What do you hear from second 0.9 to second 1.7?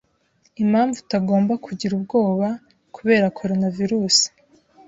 utagomba